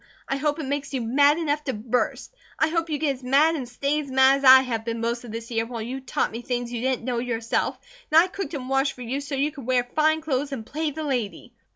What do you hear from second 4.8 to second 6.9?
been most of this year while you taught me things you